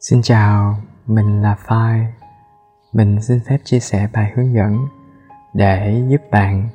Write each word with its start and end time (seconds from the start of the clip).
Xin 0.00 0.22
chào, 0.22 0.76
mình 1.06 1.42
là 1.42 1.54
Phai. 1.54 2.06
Mình 2.92 3.20
xin 3.20 3.40
phép 3.40 3.58
chia 3.64 3.80
sẻ 3.80 4.08
bài 4.12 4.32
hướng 4.34 4.54
dẫn 4.54 4.76
để 5.54 6.02
giúp 6.08 6.20
bạn 6.30 6.68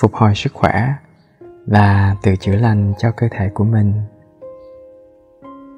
phục 0.00 0.14
hồi 0.14 0.34
sức 0.34 0.52
khỏe 0.52 0.94
và 1.66 2.16
tự 2.22 2.36
chữa 2.36 2.56
lành 2.56 2.92
cho 2.98 3.10
cơ 3.10 3.28
thể 3.30 3.48
của 3.54 3.64
mình. 3.64 3.92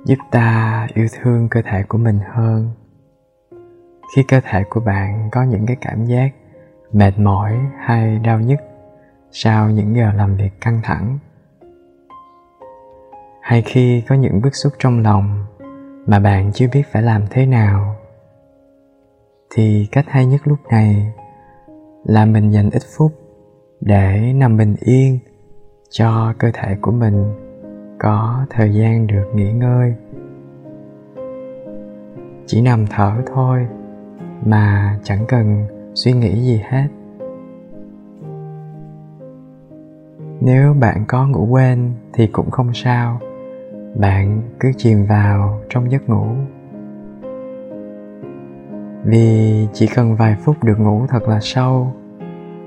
Giúp 0.04 0.18
ta 0.30 0.86
yêu 0.94 1.06
thương 1.20 1.48
cơ 1.48 1.62
thể 1.62 1.82
của 1.82 1.98
mình 1.98 2.18
hơn. 2.32 2.70
Khi 4.16 4.22
cơ 4.28 4.40
thể 4.44 4.64
của 4.70 4.80
bạn 4.80 5.28
có 5.32 5.42
những 5.42 5.66
cái 5.66 5.76
cảm 5.80 6.04
giác 6.06 6.30
mệt 6.92 7.18
mỏi 7.18 7.58
hay 7.78 8.18
đau 8.18 8.40
nhức 8.40 8.58
sau 9.30 9.70
những 9.70 9.96
giờ 9.96 10.12
làm 10.16 10.36
việc 10.36 10.60
căng 10.60 10.80
thẳng 10.82 11.18
hay 13.42 13.62
khi 13.62 14.02
có 14.08 14.14
những 14.14 14.40
bức 14.42 14.54
xúc 14.54 14.72
trong 14.78 15.02
lòng 15.02 15.46
mà 16.06 16.18
bạn 16.18 16.50
chưa 16.52 16.66
biết 16.72 16.82
phải 16.92 17.02
làm 17.02 17.22
thế 17.30 17.46
nào. 17.46 17.96
Thì 19.50 19.88
cách 19.92 20.04
hay 20.08 20.26
nhất 20.26 20.40
lúc 20.44 20.58
này 20.70 21.12
là 22.04 22.24
mình 22.24 22.50
dành 22.50 22.70
ít 22.70 22.82
phút 22.96 23.12
để 23.80 24.32
nằm 24.32 24.56
bình 24.56 24.74
yên 24.80 25.18
cho 25.90 26.34
cơ 26.38 26.50
thể 26.54 26.76
của 26.80 26.92
mình 26.92 27.34
có 27.98 28.46
thời 28.50 28.74
gian 28.74 29.06
được 29.06 29.24
nghỉ 29.34 29.52
ngơi. 29.52 29.94
Chỉ 32.46 32.60
nằm 32.60 32.86
thở 32.86 33.12
thôi 33.34 33.66
mà 34.44 34.98
chẳng 35.02 35.24
cần 35.28 35.66
suy 35.94 36.12
nghĩ 36.12 36.40
gì 36.40 36.60
hết. 36.70 36.86
Nếu 40.40 40.74
bạn 40.80 41.04
có 41.08 41.26
ngủ 41.26 41.46
quên 41.50 41.92
thì 42.12 42.26
cũng 42.26 42.50
không 42.50 42.70
sao 42.74 43.20
bạn 43.94 44.42
cứ 44.60 44.72
chìm 44.76 45.04
vào 45.04 45.60
trong 45.68 45.90
giấc 45.90 46.08
ngủ. 46.08 46.26
Vì 49.04 49.68
chỉ 49.72 49.86
cần 49.94 50.16
vài 50.16 50.36
phút 50.44 50.64
được 50.64 50.80
ngủ 50.80 51.06
thật 51.08 51.28
là 51.28 51.38
sâu, 51.40 51.92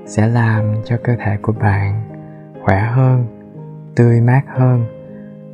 sẽ 0.06 0.28
làm 0.28 0.74
cho 0.84 0.96
cơ 1.04 1.16
thể 1.18 1.36
của 1.42 1.52
bạn 1.52 2.02
khỏe 2.62 2.80
hơn, 2.80 3.26
tươi 3.96 4.20
mát 4.20 4.42
hơn 4.46 4.84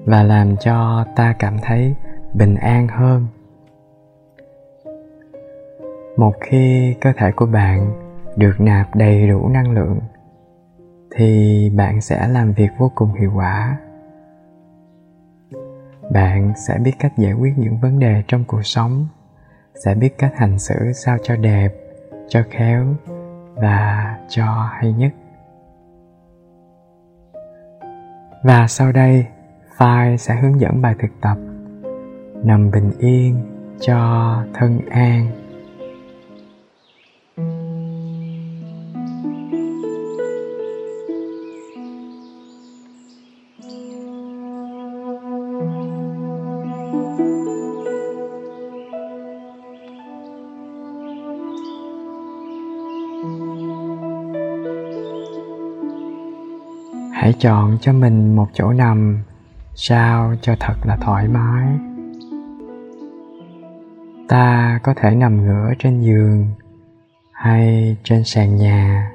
và 0.05 0.23
làm 0.23 0.57
cho 0.57 1.05
ta 1.17 1.35
cảm 1.39 1.57
thấy 1.63 1.95
bình 2.35 2.55
an 2.55 2.89
hơn. 2.89 3.27
Một 6.17 6.33
khi 6.41 6.95
cơ 7.01 7.13
thể 7.17 7.33
của 7.33 7.47
bạn 7.47 7.93
được 8.37 8.61
nạp 8.61 8.97
đầy 8.97 9.29
đủ 9.29 9.49
năng 9.49 9.73
lượng, 9.73 10.01
thì 11.17 11.71
bạn 11.77 12.01
sẽ 12.01 12.29
làm 12.29 12.53
việc 12.53 12.69
vô 12.79 12.93
cùng 12.95 13.15
hiệu 13.15 13.33
quả 13.35 13.79
bạn 16.13 16.53
sẽ 16.57 16.79
biết 16.79 16.93
cách 16.99 17.13
giải 17.19 17.33
quyết 17.33 17.53
những 17.57 17.79
vấn 17.79 17.99
đề 17.99 18.23
trong 18.29 18.45
cuộc 18.45 18.63
sống, 18.63 19.07
sẽ 19.85 19.95
biết 19.95 20.19
cách 20.19 20.33
hành 20.37 20.59
xử 20.59 20.93
sao 20.93 21.17
cho 21.23 21.37
đẹp, 21.37 21.73
cho 22.29 22.43
khéo 22.51 22.87
và 23.55 24.17
cho 24.29 24.71
hay 24.73 24.93
nhất. 24.93 25.13
Và 28.43 28.67
sau 28.67 28.93
đây 28.93 29.27
file 29.79 30.17
sẽ 30.17 30.37
hướng 30.37 30.61
dẫn 30.61 30.83
bài 30.83 30.95
thực 30.99 31.21
tập, 31.21 31.37
nằm 32.45 32.71
bình 32.71 32.91
yên 32.99 33.37
cho 33.81 33.97
thân 34.55 34.81
an. 34.91 35.42
Hãy 57.33 57.41
chọn 57.41 57.79
cho 57.81 57.93
mình 57.93 58.37
một 58.37 58.47
chỗ 58.53 58.73
nằm, 58.73 59.19
sao 59.75 60.35
cho 60.41 60.55
thật 60.61 60.75
là 60.85 60.97
thoải 60.97 61.29
mái. 61.29 61.67
Ta 64.29 64.79
có 64.83 64.95
thể 64.97 65.15
nằm 65.15 65.47
ngửa 65.47 65.73
trên 65.79 66.01
giường 66.01 66.47
hay 67.33 67.97
trên 68.05 68.25
sàn 68.25 68.57
nhà. 68.57 69.13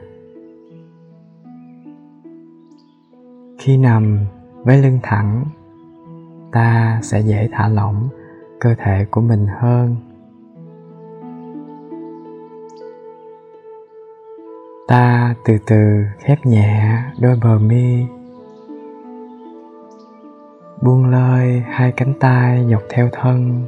Khi 3.60 3.78
nằm 3.78 4.20
với 4.64 4.82
lưng 4.82 5.00
thẳng, 5.04 5.46
ta 6.52 7.00
sẽ 7.04 7.20
dễ 7.20 7.50
thả 7.52 7.68
lỏng 7.68 8.10
cơ 8.60 8.76
thể 8.78 9.06
của 9.12 9.22
mình 9.22 9.48
hơn. 9.60 9.96
Ta 14.88 15.36
từ 15.46 15.58
từ 15.68 16.04
khép 16.20 16.46
nhẹ 16.46 17.04
đôi 17.20 17.40
bờ 17.44 17.60
mi. 17.60 18.06
Buông 20.82 21.06
lơi 21.06 21.64
hai 21.68 21.92
cánh 21.92 22.14
tay 22.20 22.66
dọc 22.72 22.82
theo 22.90 23.10
thân. 23.12 23.66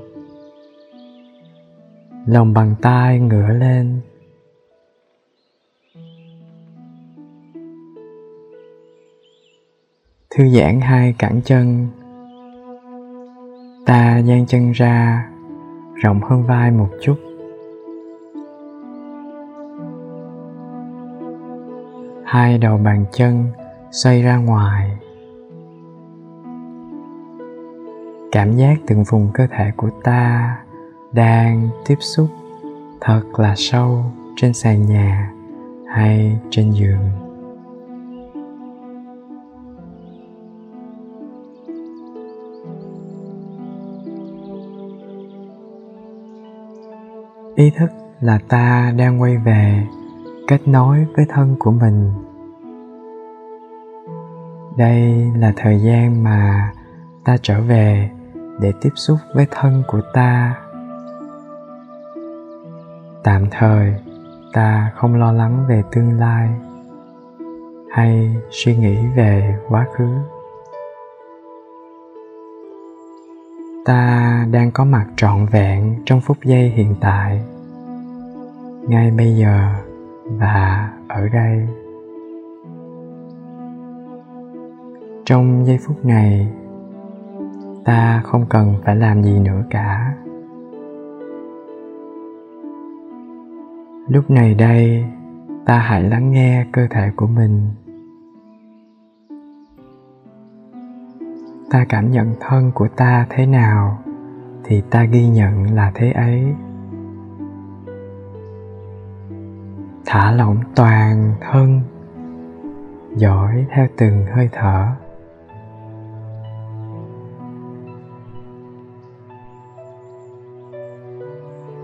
Lòng 2.26 2.54
bàn 2.54 2.76
tay 2.82 3.20
ngửa 3.20 3.48
lên. 3.48 4.02
Thư 10.30 10.50
giãn 10.50 10.82
hai 10.82 11.16
cẳng 11.18 11.42
chân. 11.46 11.88
Ta 13.86 14.18
dang 14.18 14.46
chân 14.48 14.72
ra, 14.72 15.30
rộng 15.96 16.22
hơn 16.22 16.44
vai 16.44 16.72
một 16.72 16.90
chút. 17.02 17.29
Hai 22.30 22.58
đầu 22.58 22.78
bàn 22.78 23.06
chân 23.12 23.46
xoay 23.92 24.22
ra 24.22 24.38
ngoài. 24.38 24.98
Cảm 28.32 28.52
giác 28.52 28.76
từng 28.88 29.04
vùng 29.04 29.30
cơ 29.34 29.48
thể 29.48 29.72
của 29.78 29.90
ta 30.04 30.58
đang 31.12 31.70
tiếp 31.86 31.96
xúc 32.00 32.28
thật 33.02 33.22
là 33.38 33.54
sâu 33.58 34.04
trên 34.36 34.54
sàn 34.54 34.86
nhà 34.86 35.32
hay 35.88 36.40
trên 36.50 36.72
giường. 36.72 37.10
Ý 47.56 47.72
thức 47.78 47.90
là 48.22 48.40
ta 48.50 48.94
đang 48.98 49.22
quay 49.22 49.38
về 49.38 49.84
kết 50.50 50.68
nối 50.68 51.06
với 51.16 51.26
thân 51.30 51.56
của 51.60 51.72
mình. 51.72 52.12
Đây 54.78 55.32
là 55.36 55.54
thời 55.56 55.80
gian 55.80 56.24
mà 56.24 56.72
ta 57.24 57.38
trở 57.42 57.62
về 57.62 58.10
để 58.60 58.74
tiếp 58.82 58.90
xúc 58.96 59.18
với 59.36 59.48
thân 59.52 59.84
của 59.88 60.02
ta. 60.14 60.56
Tạm 63.24 63.46
thời, 63.52 63.96
ta 64.54 64.92
không 64.96 65.16
lo 65.16 65.32
lắng 65.32 65.66
về 65.70 65.84
tương 65.92 66.20
lai 66.20 66.50
hay 67.92 68.36
suy 68.50 68.78
nghĩ 68.78 68.98
về 69.16 69.56
quá 69.68 69.86
khứ. 69.94 70.08
Ta 73.86 74.46
đang 74.52 74.72
có 74.72 74.86
mặt 74.86 75.06
trọn 75.16 75.46
vẹn 75.46 75.96
trong 76.06 76.22
phút 76.22 76.38
giây 76.44 76.70
hiện 76.70 76.96
tại. 77.02 77.42
Ngay 78.88 79.12
bây 79.12 79.36
giờ 79.36 79.74
và 80.38 80.90
ở 81.08 81.28
đây, 81.30 81.68
trong 85.26 85.66
giây 85.66 85.78
phút 85.78 86.06
này, 86.06 86.54
ta 87.86 88.22
không 88.26 88.46
cần 88.50 88.76
phải 88.86 88.96
làm 88.96 89.24
gì 89.24 89.40
nữa 89.40 89.64
cả. 89.70 90.16
Lúc 94.08 94.30
này 94.30 94.54
đây, 94.54 95.06
ta 95.66 95.80
hãy 95.80 96.04
lắng 96.04 96.32
nghe 96.32 96.66
cơ 96.72 96.88
thể 96.90 97.12
của 97.16 97.28
mình. 97.28 97.68
Ta 101.72 101.86
cảm 101.90 102.12
nhận 102.12 102.36
thân 102.40 102.72
của 102.76 102.88
ta 102.88 103.26
thế 103.30 103.46
nào 103.46 104.00
thì 104.64 104.82
ta 104.90 105.04
ghi 105.04 105.28
nhận 105.28 105.76
là 105.76 105.92
thế 105.96 106.12
ấy. 106.12 106.44
Thả 110.12 110.32
lỏng 110.32 110.58
toàn 110.76 111.34
thân, 111.42 111.82
dõi 113.16 113.66
theo 113.70 113.88
từng 113.98 114.26
hơi 114.36 114.50
thở. 114.52 114.88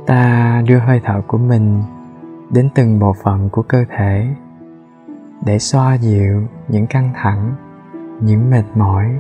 Ta 0.06 0.62
đưa 0.68 0.80
hơi 0.80 1.02
thở 1.04 1.22
của 1.28 1.38
mình 1.38 1.84
đến 2.50 2.70
từng 2.76 3.00
bộ 3.00 3.16
phận 3.24 3.50
của 3.50 3.62
cơ 3.62 3.86
thể 3.98 4.28
để 5.46 5.60
xoa 5.60 5.94
dịu 5.94 6.48
những 6.68 6.88
căng 6.88 7.14
thẳng, 7.16 7.56
những 8.22 8.50
mệt 8.50 8.64
mỏi 8.76 9.20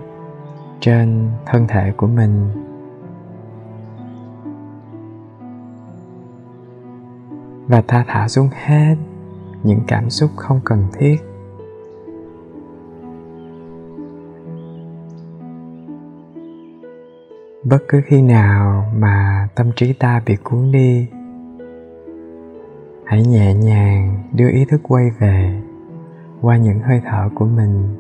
trên 0.79 1.31
thân 1.45 1.67
thể 1.67 1.93
của 1.97 2.07
mình. 2.07 2.49
Và 7.67 7.81
ta 7.81 8.05
thả 8.07 8.27
xuống 8.27 8.49
hết 8.65 8.95
những 9.63 9.79
cảm 9.87 10.09
xúc 10.09 10.29
không 10.35 10.59
cần 10.65 10.83
thiết. 10.93 11.15
Bất 17.63 17.77
cứ 17.87 18.01
khi 18.05 18.21
nào 18.21 18.85
mà 18.97 19.47
tâm 19.55 19.71
trí 19.75 19.93
ta 19.93 20.21
bị 20.25 20.35
cuốn 20.43 20.71
đi, 20.71 21.07
hãy 23.05 23.23
nhẹ 23.23 23.53
nhàng 23.53 24.23
đưa 24.33 24.49
ý 24.49 24.65
thức 24.65 24.81
quay 24.83 25.11
về 25.19 25.61
qua 26.41 26.57
những 26.57 26.79
hơi 26.79 27.01
thở 27.05 27.29
của 27.35 27.45
mình. 27.45 27.95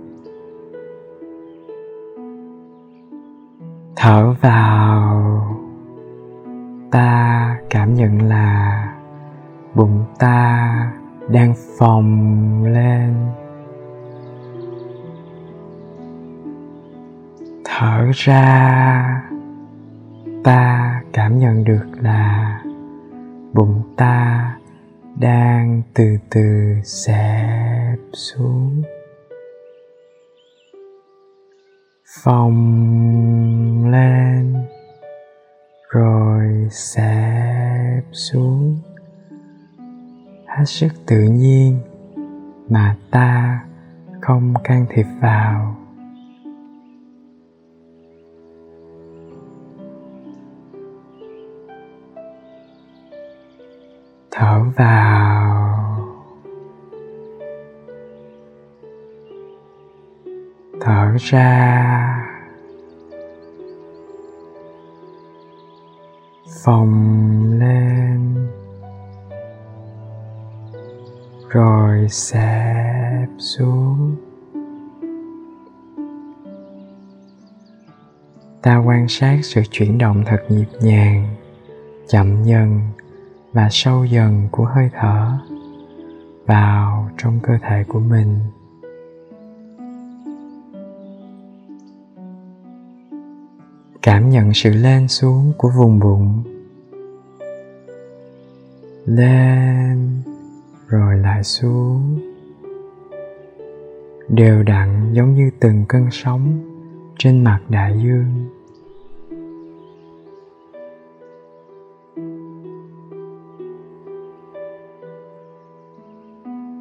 Thở 3.95 4.33
vào, 4.41 5.41
ta 6.91 7.59
cảm 7.69 7.93
nhận 7.93 8.21
là 8.21 8.81
bụng 9.75 10.05
ta 10.19 10.91
đang 11.29 11.53
phồng 11.77 12.63
lên. 12.63 13.13
Thở 17.65 18.11
ra, 18.13 19.21
ta 20.43 21.01
cảm 21.13 21.39
nhận 21.39 21.63
được 21.63 21.85
là 22.01 22.61
bụng 23.53 23.81
ta 23.97 24.51
đang 25.19 25.81
từ 25.93 26.05
từ 26.29 26.73
xẹp 26.83 27.99
xuống. 28.13 28.81
Phồng 32.23 33.89
lên, 33.91 34.55
rồi 35.89 36.67
xẹp 36.71 38.03
xuống 38.11 38.79
hết 40.55 40.65
sức 40.65 40.87
tự 41.05 41.21
nhiên 41.21 41.79
mà 42.69 42.95
ta 43.11 43.59
không 44.21 44.53
can 44.63 44.85
thiệp 44.89 45.05
vào. 45.21 45.77
Thở 54.31 54.63
vào. 54.75 55.75
Thở 60.81 61.15
ra. 61.19 62.01
Phồng 66.63 67.43
lên 67.59 67.95
rồi 71.55 72.07
xẹp 72.09 73.29
xuống. 73.37 74.15
Ta 78.61 78.77
quan 78.77 79.07
sát 79.07 79.39
sự 79.43 79.61
chuyển 79.71 79.97
động 79.97 80.23
thật 80.25 80.43
nhịp 80.49 80.65
nhàng, 80.81 81.35
chậm 82.07 82.43
dần 82.43 82.79
và 83.53 83.67
sâu 83.71 84.05
dần 84.05 84.47
của 84.51 84.65
hơi 84.65 84.89
thở 84.93 85.37
vào 86.45 87.09
trong 87.17 87.39
cơ 87.43 87.53
thể 87.61 87.83
của 87.87 87.99
mình. 87.99 88.39
Cảm 94.01 94.29
nhận 94.29 94.53
sự 94.53 94.69
lên 94.69 95.07
xuống 95.07 95.53
của 95.57 95.69
vùng 95.69 95.99
bụng. 95.99 96.43
Lên 99.05 100.34
rồi 100.87 101.17
lại 101.17 101.43
xuống. 101.43 102.19
Đều 104.29 104.63
đặn 104.63 105.13
giống 105.13 105.33
như 105.33 105.49
từng 105.59 105.85
cơn 105.87 106.07
sóng 106.11 106.59
trên 107.17 107.43
mặt 107.43 107.59
đại 107.69 107.99
dương. 108.03 108.49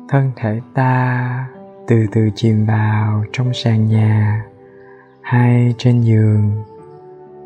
Thân 0.08 0.30
thể 0.36 0.60
ta 0.74 1.48
từ 1.86 2.06
từ 2.12 2.30
chìm 2.34 2.66
vào 2.66 3.24
trong 3.32 3.54
sàn 3.54 3.86
nhà 3.88 4.44
hay 5.20 5.74
trên 5.78 6.00
giường, 6.00 6.50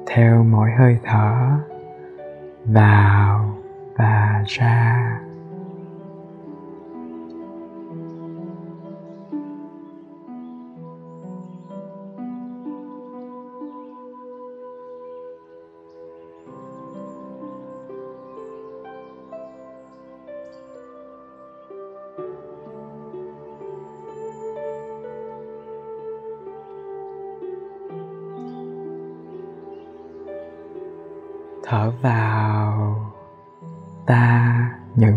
theo 0.06 0.44
mỗi 0.44 0.70
hơi 0.78 0.98
thở 1.04 1.34
vào 2.64 3.58
và 3.96 4.44
ra. 4.46 5.18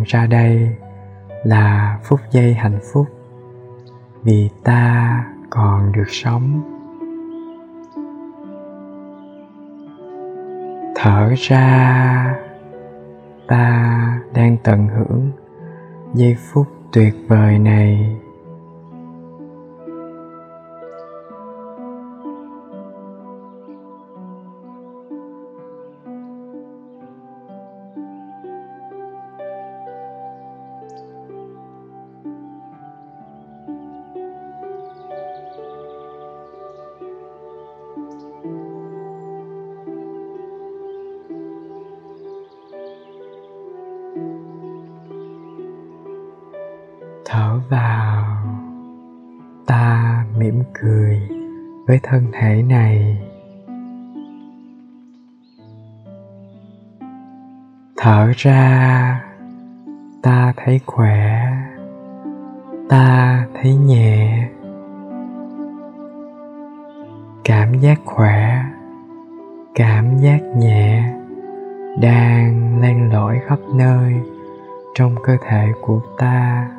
Ra 0.03 0.25
đây 0.25 0.75
là 1.43 1.99
phút 2.03 2.19
giây 2.31 2.53
hạnh 2.53 2.79
phúc 2.93 3.07
vì 4.23 4.49
ta 4.63 5.25
còn 5.49 5.91
được 5.91 6.09
sống. 6.09 6.61
Thở 10.95 11.33
ra, 11.37 12.35
ta 13.47 14.19
đang 14.33 14.57
tận 14.63 14.87
hưởng 14.87 15.31
giây 16.13 16.35
phút 16.39 16.67
tuyệt 16.93 17.13
vời 17.27 17.59
này. 17.59 18.17
Với 51.91 51.99
thân 52.03 52.23
thể 52.31 52.63
này. 52.63 53.17
Thở 57.97 58.31
ra, 58.37 59.23
ta 60.21 60.53
thấy 60.57 60.79
khỏe, 60.85 61.51
ta 62.89 63.45
thấy 63.53 63.75
nhẹ. 63.75 64.47
Cảm 67.43 67.79
giác 67.79 67.99
khỏe, 68.05 68.63
cảm 69.75 70.17
giác 70.17 70.39
nhẹ 70.55 71.13
đang 72.01 72.79
len 72.81 73.13
lỏi 73.13 73.39
khắp 73.47 73.59
nơi 73.75 74.13
trong 74.95 75.15
cơ 75.23 75.37
thể 75.47 75.67
của 75.81 76.01
ta. 76.17 76.69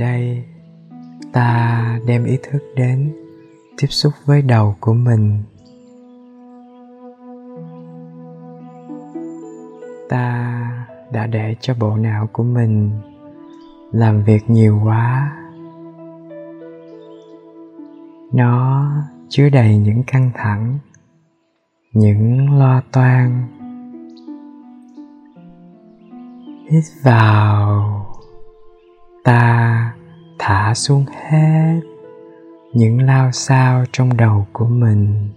Đây, 0.00 0.44
ta 1.32 1.98
đem 2.06 2.24
ý 2.24 2.38
thức 2.42 2.62
đến 2.76 3.12
tiếp 3.76 3.86
xúc 3.86 4.12
với 4.24 4.42
đầu 4.42 4.76
của 4.80 4.94
mình. 4.94 5.42
Ta 10.08 10.56
đã 11.12 11.26
để 11.26 11.56
cho 11.60 11.74
bộ 11.80 11.96
não 11.96 12.28
của 12.32 12.42
mình 12.42 12.90
làm 13.92 14.24
việc 14.24 14.50
nhiều 14.50 14.80
quá. 14.84 15.36
Nó 18.32 18.86
chứa 19.28 19.48
đầy 19.48 19.78
những 19.78 20.02
căng 20.06 20.30
thẳng, 20.34 20.78
những 21.92 22.58
lo 22.58 22.82
toan. 22.92 23.46
Hít 26.70 26.84
vào 27.04 27.99
ta 29.24 29.92
thả 30.38 30.74
xuống 30.74 31.04
hết 31.28 31.80
những 32.72 33.02
lao 33.02 33.32
sao 33.32 33.84
trong 33.92 34.16
đầu 34.16 34.46
của 34.52 34.66
mình. 34.66 35.28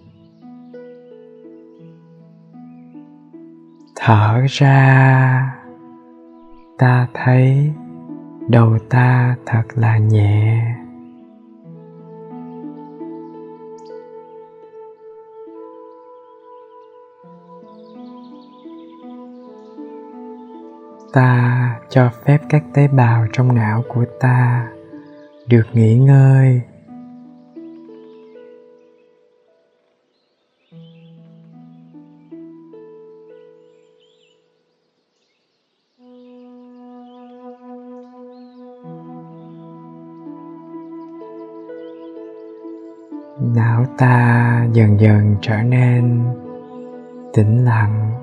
Thở 3.95 4.41
ra, 4.49 5.55
ta 6.77 7.07
thấy 7.13 7.71
đầu 8.47 8.77
ta 8.89 9.35
thật 9.45 9.63
là 9.75 9.97
nhẹ. 9.97 10.75
Ta 21.13 21.79
cho 21.89 22.09
phép 22.25 22.37
các 22.49 22.63
tế 22.73 22.87
bào 22.87 23.25
trong 23.33 23.55
não 23.55 23.83
của 23.87 24.05
ta 24.19 24.67
được 25.47 25.63
nghỉ 25.73 25.97
ngơi. 25.97 26.61
Não 43.55 43.85
ta 43.97 44.67
dần 44.73 44.99
dần 44.99 45.35
trở 45.41 45.61
nên 45.63 46.23
tĩnh 47.33 47.65
lặng 47.65 48.22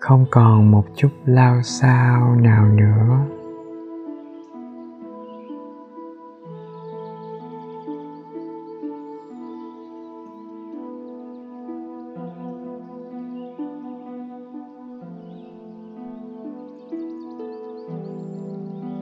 không 0.00 0.26
còn 0.30 0.70
một 0.70 0.84
chút 0.96 1.08
lao 1.24 1.62
sao 1.62 2.34
nào 2.34 2.64
nữa. 2.64 3.18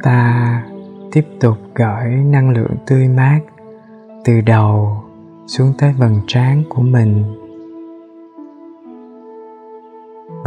Ta 0.03 0.63
tiếp 1.13 1.25
tục 1.41 1.57
gửi 1.75 2.11
năng 2.11 2.51
lượng 2.51 2.75
tươi 2.87 3.09
mát 3.09 3.41
từ 4.25 4.41
đầu 4.41 5.03
xuống 5.47 5.73
tới 5.79 5.93
vầng 5.93 6.21
trán 6.27 6.63
của 6.69 6.83
mình 6.83 7.25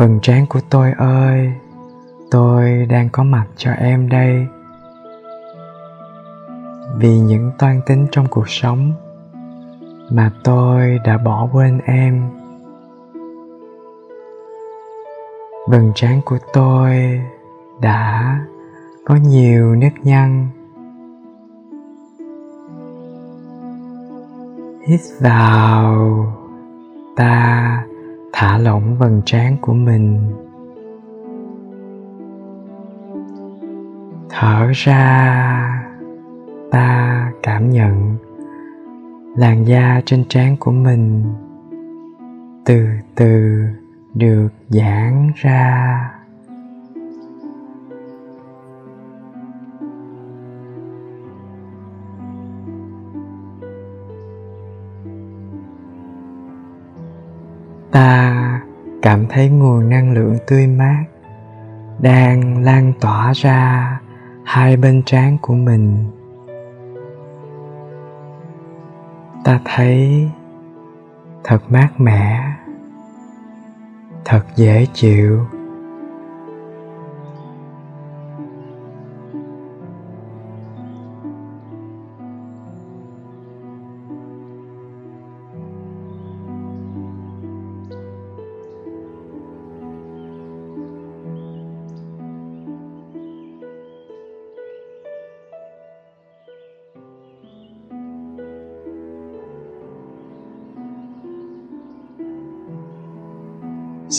vầng 0.02 0.20
trán 0.22 0.46
của 0.50 0.60
tôi 0.70 0.92
ơi, 0.98 1.54
tôi 2.32 2.86
đang 2.90 3.10
có 3.10 3.24
mặt 3.24 3.46
cho 3.58 3.72
em 3.72 4.10
đây. 4.10 4.48
Vì 6.98 7.20
những 7.20 7.52
toan 7.60 7.82
tính 7.86 8.08
trong 8.12 8.28
cuộc 8.30 8.50
sống 8.50 8.94
mà 10.12 10.32
tôi 10.44 11.00
đã 11.06 11.18
bỏ 11.18 11.50
quên 11.54 11.80
em. 11.86 12.30
Vầng 15.70 15.92
trán 15.96 16.22
của 16.26 16.38
tôi 16.54 17.22
đã 17.82 18.40
có 19.06 19.16
nhiều 19.16 19.76
nếp 19.76 19.94
nhăn. 20.04 20.48
Hít 24.88 25.00
vào 25.20 26.26
ta 27.16 27.86
thả 28.42 28.58
lỏng 28.58 28.98
vầng 28.98 29.22
trán 29.26 29.58
của 29.62 29.74
mình. 29.74 30.32
Thở 34.30 34.72
ra, 34.74 35.84
ta 36.72 37.32
cảm 37.44 37.70
nhận 37.70 38.18
làn 39.38 39.68
da 39.68 40.02
trên 40.06 40.24
trán 40.30 40.56
của 40.60 40.72
mình 40.72 41.24
từ 42.66 42.88
từ 43.16 43.64
được 44.14 44.50
giãn 44.70 45.32
ra. 45.36 46.21
Ta 57.92 58.62
cảm 59.02 59.26
thấy 59.30 59.50
nguồn 59.50 59.90
năng 59.90 60.14
lượng 60.14 60.38
tươi 60.48 60.68
mát 60.68 61.04
đang 62.00 62.64
lan 62.64 62.94
tỏa 63.02 63.34
ra 63.36 64.00
hai 64.44 64.78
bên 64.78 65.04
trán 65.06 65.38
của 65.42 65.54
mình. 65.54 65.98
Ta 69.44 69.60
thấy 69.66 70.30
thật 71.44 71.60
mát 71.70 71.90
mẻ, 71.98 72.54
thật 74.26 74.42
dễ 74.56 74.86
chịu. 74.94 75.46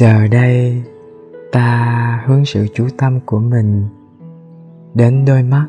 Giờ 0.02 0.26
đây, 0.30 0.82
ta 1.52 2.22
hướng 2.26 2.44
sự 2.44 2.66
chú 2.74 2.88
tâm 2.98 3.20
của 3.26 3.38
mình 3.38 3.88
đến 4.94 5.24
đôi 5.24 5.42
mắt. 5.42 5.66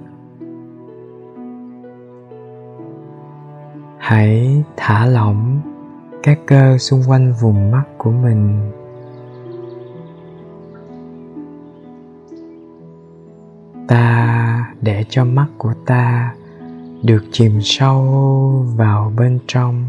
Hãy 3.98 4.64
thả 4.78 5.06
lỏng 5.06 5.62
các 6.24 6.40
cơ 6.46 6.78
xung 6.78 7.02
quanh 7.08 7.34
vùng 7.42 7.72
mắt 7.72 7.84
của 7.98 8.12
mình. 8.12 8.72
Ta 13.88 14.74
để 14.82 15.06
cho 15.10 15.26
mắt 15.26 15.48
của 15.58 15.74
ta 15.86 16.36
được 17.04 17.24
chìm 17.32 17.60
sâu 17.62 18.02
vào 18.76 19.14
bên 19.18 19.40
trong. 19.48 19.84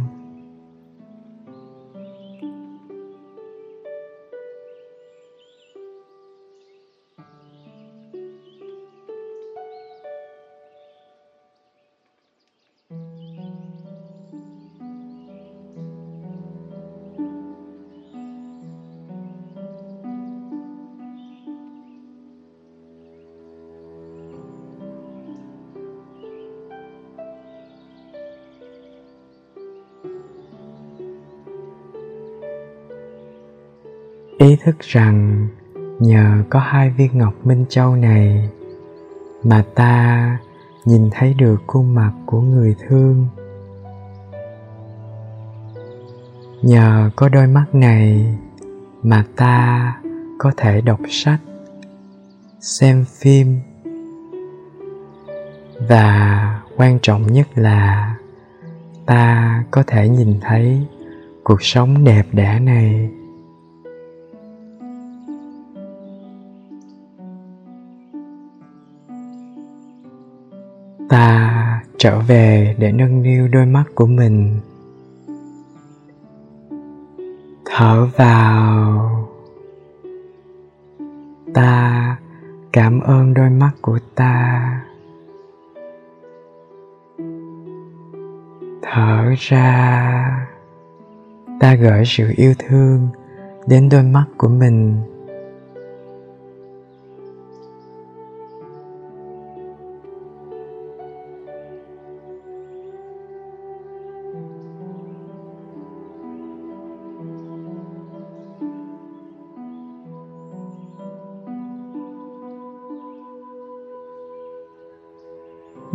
Thức 34.75 34.81
rằng 34.81 35.49
nhờ 35.99 36.43
có 36.51 36.59
hai 36.59 36.91
viên 36.91 37.19
ngọc 37.19 37.35
minh 37.45 37.65
châu 37.69 37.97
này 37.97 38.49
mà 39.43 39.65
ta 39.75 40.39
nhìn 40.85 41.11
thấy 41.13 41.35
được 41.35 41.57
khuôn 41.67 41.95
mặt 41.95 42.13
của 42.27 42.41
người 42.41 42.77
thương. 42.89 43.27
Nhờ 46.63 47.11
có 47.17 47.29
đôi 47.29 47.47
mắt 47.47 47.65
này 47.73 48.35
mà 49.03 49.25
ta 49.37 49.97
có 50.39 50.53
thể 50.57 50.81
đọc 50.81 51.01
sách, 51.09 51.41
xem 52.61 53.05
phim. 53.05 53.61
Và 55.89 56.61
quan 56.77 56.99
trọng 57.03 57.33
nhất 57.33 57.47
là 57.55 58.15
ta 59.07 59.65
có 59.71 59.83
thể 59.87 60.09
nhìn 60.09 60.41
thấy 60.41 60.87
cuộc 61.45 61.63
sống 61.63 62.05
đẹp 62.05 62.27
đẽ 62.33 62.61
này. 62.61 63.11
Ta 71.15 71.81
trở 71.99 72.21
về 72.21 72.75
để 72.79 72.93
nâng 72.93 73.23
niu 73.23 73.49
đôi 73.49 73.67
mắt 73.67 73.85
của 73.95 74.07
mình. 74.07 74.61
Thở 77.65 78.07
vào. 78.17 79.29
Ta 81.55 82.17
cảm 82.73 83.01
ơn 83.01 83.35
đôi 83.35 83.51
mắt 83.51 83.71
của 83.81 83.99
ta. 84.15 84.81
Thở 88.83 89.35
ra. 89.39 90.49
Ta 91.61 91.75
gửi 91.75 92.03
sự 92.07 92.33
yêu 92.37 92.55
thương 92.59 93.09
đến 93.67 93.89
đôi 93.89 94.03
mắt 94.03 94.25
của 94.37 94.49
mình. 94.49 95.03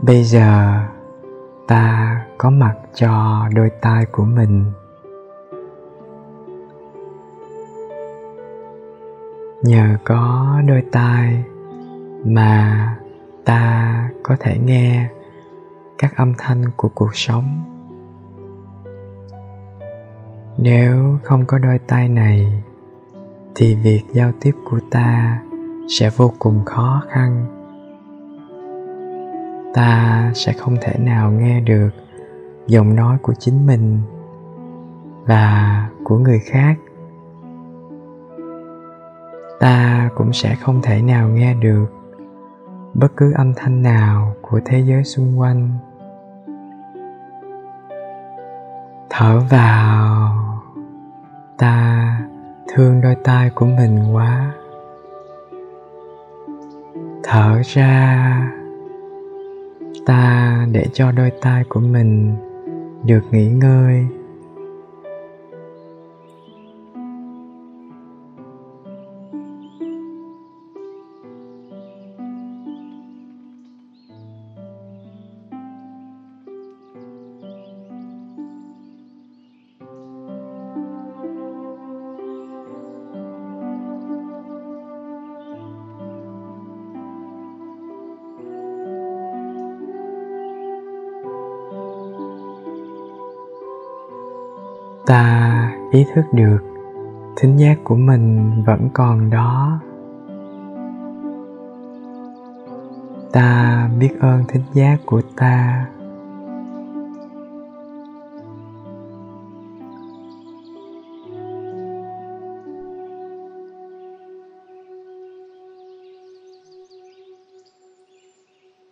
Bây 0.09 0.23
giờ 0.23 0.73
ta 1.67 2.17
có 2.37 2.49
mặt 2.49 2.75
cho 2.95 3.43
đôi 3.55 3.69
tai 3.81 4.05
của 4.05 4.23
mình. 4.23 4.65
Nhờ 9.63 9.97
có 10.03 10.53
đôi 10.67 10.83
tai 10.91 11.43
mà 12.25 12.95
ta 13.45 14.09
có 14.23 14.35
thể 14.39 14.57
nghe 14.57 15.09
các 15.97 16.17
âm 16.17 16.33
thanh 16.37 16.63
của 16.75 16.89
cuộc 16.95 17.15
sống. 17.15 17.63
Nếu 20.57 21.17
không 21.23 21.45
có 21.45 21.57
đôi 21.57 21.79
tai 21.87 22.09
này, 22.09 22.63
thì 23.55 23.75
việc 23.75 24.03
giao 24.13 24.31
tiếp 24.41 24.53
của 24.69 24.79
ta 24.91 25.39
sẽ 25.99 26.09
vô 26.17 26.33
cùng 26.39 26.65
khó 26.65 27.03
khăn 27.09 27.58
ta 29.73 30.31
sẽ 30.35 30.53
không 30.53 30.75
thể 30.81 30.93
nào 30.99 31.31
nghe 31.31 31.61
được 31.61 31.89
giọng 32.67 32.95
nói 32.95 33.17
của 33.21 33.33
chính 33.33 33.67
mình 33.67 33.99
và 35.25 35.87
của 36.03 36.17
người 36.17 36.39
khác. 36.39 36.75
Ta 39.59 40.09
cũng 40.15 40.33
sẽ 40.33 40.55
không 40.55 40.81
thể 40.83 41.01
nào 41.01 41.29
nghe 41.29 41.53
được 41.53 41.85
bất 42.93 43.17
cứ 43.17 43.33
âm 43.33 43.53
thanh 43.55 43.81
nào 43.81 44.33
của 44.41 44.59
thế 44.65 44.79
giới 44.79 45.03
xung 45.03 45.39
quanh. 45.39 45.69
Thở 49.09 49.39
vào, 49.49 50.61
ta 51.57 52.05
thương 52.67 53.01
đôi 53.01 53.15
tai 53.23 53.49
của 53.49 53.65
mình 53.65 54.15
quá. 54.15 54.51
Thở 57.23 57.61
ra 57.65 58.58
ta 60.09 60.65
để 60.71 60.85
cho 60.93 61.11
đôi 61.11 61.31
tai 61.41 61.63
của 61.69 61.79
mình 61.79 62.35
được 63.05 63.21
nghỉ 63.31 63.47
ngơi. 63.47 64.05
Ý 95.91 96.05
thức 96.15 96.25
được 96.33 96.59
thính 97.37 97.57
giác 97.57 97.77
của 97.83 97.95
mình 97.95 98.51
vẫn 98.65 98.89
còn 98.93 99.29
đó. 99.29 99.79
Ta 103.31 103.89
biết 103.99 104.19
ơn 104.19 104.43
thính 104.47 104.63
giác 104.73 104.97
của 105.05 105.21
ta. 105.35 105.85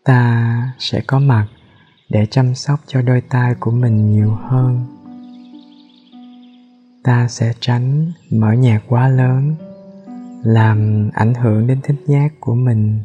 Ta 0.04 0.62
sẽ 0.78 1.02
có 1.08 1.20
mặt 1.20 1.48
để 2.10 2.26
chăm 2.26 2.56
sóc 2.56 2.80
cho 2.86 3.02
đôi 3.02 3.22
tai 3.30 3.56
của 3.60 3.72
mình 3.72 4.12
nhiều 4.12 4.32
hơn 4.32 4.97
ta 7.08 7.28
sẽ 7.28 7.54
tránh 7.60 8.12
mở 8.32 8.52
nhạc 8.52 8.84
quá 8.88 9.08
lớn, 9.08 9.56
làm 10.44 11.10
ảnh 11.14 11.34
hưởng 11.34 11.68
đến 11.68 11.80
thích 11.84 11.96
giác 12.08 12.34
của 12.40 12.56
mình. 12.56 13.00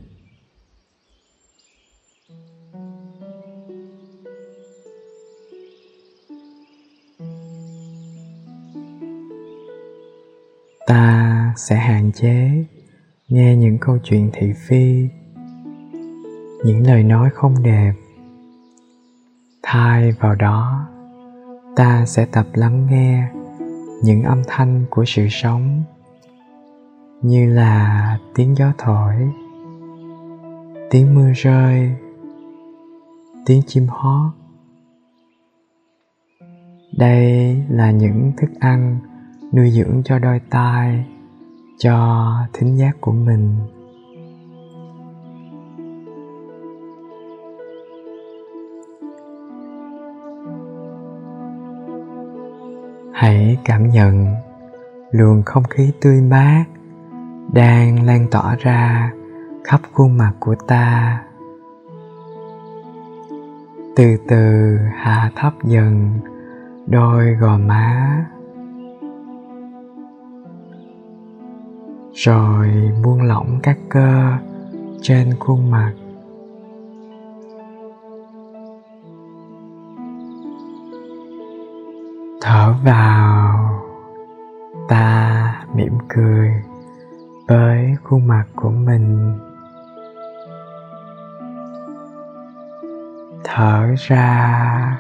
Ta 10.87 11.55
sẽ 11.57 11.77
hạn 11.77 12.13
chế 12.13 12.65
nghe 13.29 13.57
những 13.57 13.79
câu 13.79 13.99
chuyện 14.05 14.31
thị 14.33 14.53
phi, 14.69 15.09
những 16.65 16.87
lời 16.87 17.03
nói 17.03 17.31
không 17.35 17.63
đẹp. 17.63 17.93
Thay 19.63 20.13
vào 20.13 20.35
đó, 20.35 20.89
ta 21.77 22.07
sẽ 22.07 22.27
tập 22.33 22.47
lắng 22.55 22.87
nghe 22.91 23.42
những 24.03 24.23
âm 24.23 24.43
thanh 24.47 24.85
của 24.91 25.05
sự 25.07 25.27
sống, 25.31 25.83
như 27.23 27.55
là 27.55 28.19
tiếng 28.35 28.57
gió 28.57 28.73
thổi, 28.79 29.15
tiếng 30.91 31.15
mưa 31.15 31.33
rơi, 31.35 31.91
tiếng 33.47 33.63
chim 33.67 33.87
hót. 33.89 34.33
Đây 36.99 37.57
là 37.69 37.91
những 37.91 38.33
thức 38.37 38.51
ăn 38.61 38.99
nuôi 39.53 39.71
dưỡng 39.71 40.03
cho 40.05 40.19
đôi 40.19 40.41
tai, 40.51 41.07
cho 41.79 42.37
thính 42.53 42.77
giác 42.79 42.97
của 43.01 43.13
mình. 43.13 43.59
Hãy 53.23 53.59
cảm 53.65 53.91
nhận 53.91 54.35
luồng 55.11 55.43
không 55.43 55.65
khí 55.65 55.93
tươi 56.01 56.21
mát 56.21 56.65
đang 57.53 58.07
lan 58.07 58.27
tỏa 58.31 58.57
ra 58.59 59.13
khắp 59.65 59.81
khuôn 59.93 60.19
mặt 60.19 60.33
của 60.41 60.55
ta. 60.55 61.19
Từ 63.97 64.17
từ 64.29 64.77
hạ 64.95 65.31
thấp 65.37 65.53
dần 65.65 66.19
đôi 66.87 67.35
gò 67.35 67.59
má. 67.59 68.25
Rồi 72.13 72.69
buông 73.05 73.23
lỏng 73.23 73.59
các 73.63 73.79
cơ 73.89 74.33
trên 75.03 75.35
khuôn 75.39 75.71
mặt. 75.71 75.93
Thở 82.73 82.79
vào. 82.85 83.83
Ta 84.89 85.65
mỉm 85.75 85.99
cười 86.09 86.63
với 87.49 87.97
khuôn 88.05 88.27
mặt 88.27 88.45
của 88.57 88.71
mình. 88.71 89.39
Thở 93.45 93.95
ra. 93.97 94.99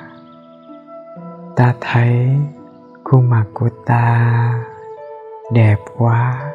Ta 1.56 1.74
thấy 1.80 2.36
khuôn 3.04 3.30
mặt 3.30 3.44
của 3.54 3.68
ta 3.86 4.54
đẹp 5.52 5.78
quá. 5.98 6.52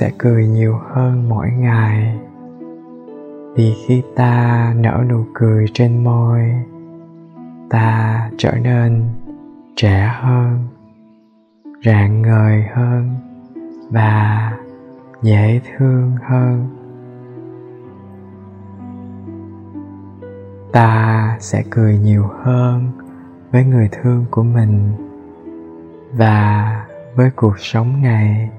Sẽ 0.00 0.10
cười 0.18 0.46
nhiều 0.46 0.78
hơn 0.94 1.28
mỗi 1.28 1.50
ngày. 1.50 2.18
Vì 3.54 3.74
khi 3.86 4.02
ta 4.16 4.74
nở 4.76 5.04
nụ 5.08 5.24
cười 5.34 5.66
trên 5.74 6.04
môi, 6.04 6.40
ta 7.70 8.30
trở 8.36 8.52
nên 8.62 9.04
trẻ 9.76 10.10
hơn, 10.20 10.58
rạng 11.84 12.22
ngời 12.22 12.62
hơn 12.72 13.14
và 13.90 14.52
dễ 15.22 15.60
thương 15.64 16.16
hơn. 16.22 16.66
Ta 20.72 21.36
sẽ 21.40 21.62
cười 21.70 21.98
nhiều 21.98 22.24
hơn 22.42 22.88
với 23.52 23.64
người 23.64 23.88
thương 23.92 24.24
của 24.30 24.42
mình 24.42 24.92
và 26.12 26.86
với 27.14 27.30
cuộc 27.36 27.58
sống 27.58 28.02
này. 28.02 28.50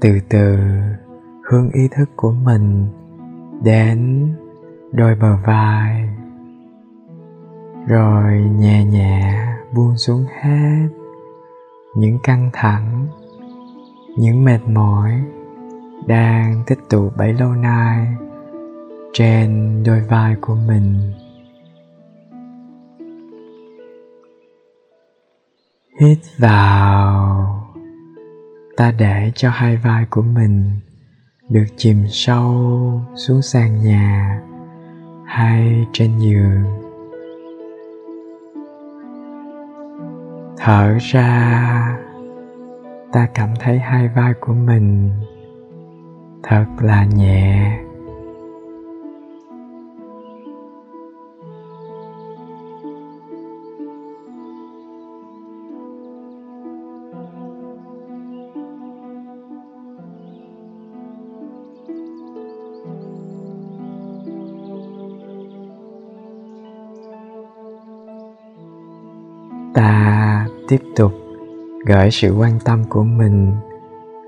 Từ 0.00 0.10
từ 0.28 0.56
hướng 1.50 1.70
ý 1.70 1.88
thức 1.96 2.10
của 2.16 2.32
mình 2.32 2.86
đến 3.62 4.28
đôi 4.92 5.14
bờ 5.14 5.36
vai. 5.46 6.08
Rồi 7.86 8.40
nhẹ 8.58 8.84
nhẹ 8.84 9.46
buông 9.74 9.96
xuống 9.96 10.24
hết 10.42 10.88
những 11.96 12.18
căng 12.22 12.50
thẳng, 12.52 13.06
những 14.18 14.44
mệt 14.44 14.60
mỏi 14.66 15.22
đang 16.06 16.62
tích 16.66 16.78
tụ 16.90 17.10
bấy 17.16 17.32
lâu 17.32 17.52
nay 17.52 18.06
trên 19.12 19.82
đôi 19.86 20.00
vai 20.00 20.36
của 20.40 20.54
mình. 20.66 21.12
Hít 26.00 26.18
vào 26.38 26.95
ta 28.76 28.92
để 28.98 29.32
cho 29.34 29.50
hai 29.50 29.76
vai 29.76 30.04
của 30.10 30.22
mình 30.22 30.70
được 31.48 31.66
chìm 31.76 32.04
sâu 32.08 33.00
xuống 33.14 33.42
sàn 33.42 33.82
nhà 33.82 34.40
hay 35.26 35.86
trên 35.92 36.18
giường. 36.18 36.64
Thở 40.58 40.98
ra, 41.00 41.98
ta 43.12 43.28
cảm 43.34 43.48
thấy 43.60 43.78
hai 43.78 44.08
vai 44.08 44.34
của 44.40 44.54
mình 44.54 45.10
thật 46.42 46.66
là 46.80 47.04
nhẹ. 47.04 47.78
Tiếp 70.68 70.82
tục 70.96 71.12
gửi 71.86 72.10
sự 72.10 72.34
quan 72.38 72.58
tâm 72.64 72.84
của 72.88 73.02
mình 73.02 73.52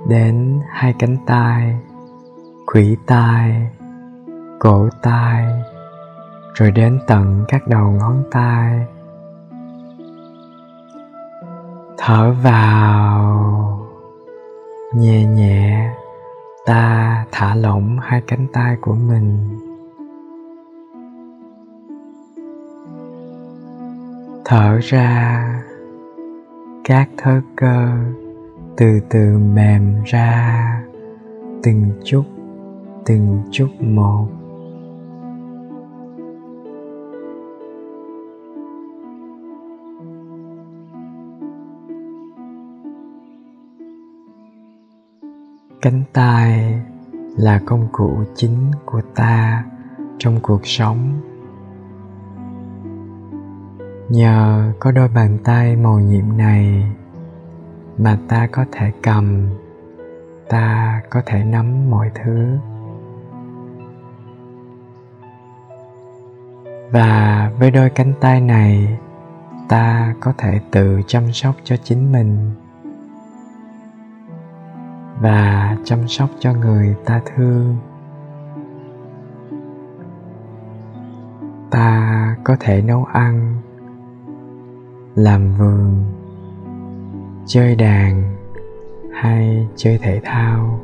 đến 0.09 0.61
hai 0.69 0.95
cánh 0.99 1.17
tay 1.27 1.79
khuỷu 2.73 2.97
tay, 3.07 3.71
cổ 4.59 4.89
tay, 5.03 5.63
rồi 6.55 6.71
đến 6.71 6.99
tận 7.07 7.45
các 7.49 7.69
đầu 7.69 7.91
ngón 7.91 8.23
tay. 8.31 8.87
Thở 11.99 12.35
vào, 12.43 13.87
nhẹ 14.95 15.25
nhẹ, 15.25 15.91
ta 16.67 17.25
thả 17.33 17.55
lỏng 17.55 17.99
hai 18.03 18.23
cánh 18.27 18.47
tay 18.53 18.77
của 18.81 18.95
mình. 18.95 19.59
Thở 24.45 24.79
ra 24.83 25.45
các 26.89 27.09
thớ 27.17 27.41
cơ 27.57 27.89
từ 28.77 29.01
từ 29.11 29.39
mềm 29.39 30.03
ra. 30.05 30.83
Từng 31.63 31.91
chút 32.05 32.25
từng 33.07 33.43
chút 33.51 33.69
một. 33.81 34.29
Cánh 45.83 46.03
tay 46.13 46.81
là 47.37 47.61
công 47.67 47.89
cụ 47.93 48.11
chính 48.35 48.71
của 48.85 49.01
ta 49.15 49.65
trong 50.19 50.39
cuộc 50.43 50.61
sống 50.67 51.21
nhờ 54.09 54.73
có 54.81 54.93
đôi 54.93 55.09
bàn 55.09 55.39
tay 55.45 55.77
màu 55.77 56.01
nhiệm 56.01 56.37
này, 56.37 56.93
mà 57.99 58.19
ta 58.29 58.49
có 58.53 58.65
thể 58.73 58.93
cầm, 59.03 59.49
ta 60.49 61.01
có 61.11 61.23
thể 61.27 61.45
nắm 61.45 61.91
mọi 61.91 62.11
thứ. 62.15 62.59
Và 66.91 67.51
với 67.59 67.71
đôi 67.71 67.91
cánh 67.91 68.13
tay 68.21 68.41
này, 68.41 68.99
ta 69.69 70.15
có 70.21 70.33
thể 70.39 70.61
tự 70.71 71.01
chăm 71.07 71.33
sóc 71.33 71.55
cho 71.65 71.77
chính 71.77 72.13
mình. 72.13 72.51
Và 75.21 75.77
chăm 75.85 76.09
sóc 76.09 76.31
cho 76.39 76.53
người 76.53 76.97
ta 77.05 77.21
thương. 77.27 77.77
Ta 81.71 82.37
có 82.45 82.57
thể 82.61 82.83
nấu 82.83 83.05
ăn 83.05 83.57
làm 85.19 85.55
vườn, 85.59 86.05
chơi 87.47 87.77
đàn 87.77 88.37
hay 89.13 89.69
chơi 89.77 89.99
thể 90.03 90.21
thao. 90.25 90.81